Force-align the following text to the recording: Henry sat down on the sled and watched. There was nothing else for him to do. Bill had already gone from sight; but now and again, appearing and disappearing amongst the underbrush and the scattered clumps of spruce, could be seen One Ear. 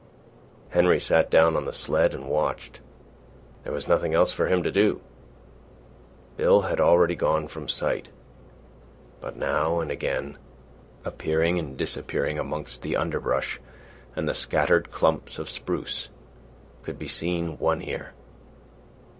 Henry 0.69 0.99
sat 0.99 1.29
down 1.29 1.55
on 1.55 1.65
the 1.65 1.71
sled 1.71 2.15
and 2.15 2.25
watched. 2.27 2.79
There 3.63 3.71
was 3.71 3.87
nothing 3.87 4.15
else 4.15 4.31
for 4.33 4.47
him 4.47 4.63
to 4.63 4.71
do. 4.71 4.99
Bill 6.37 6.61
had 6.61 6.79
already 6.81 7.13
gone 7.13 7.47
from 7.47 7.67
sight; 7.69 8.07
but 9.19 9.35
now 9.37 9.79
and 9.79 9.91
again, 9.91 10.39
appearing 11.05 11.59
and 11.59 11.77
disappearing 11.77 12.39
amongst 12.39 12.81
the 12.81 12.95
underbrush 12.97 13.59
and 14.15 14.27
the 14.27 14.33
scattered 14.33 14.89
clumps 14.89 15.37
of 15.37 15.47
spruce, 15.51 16.09
could 16.81 16.97
be 16.97 17.07
seen 17.07 17.59
One 17.59 17.83
Ear. 17.83 18.13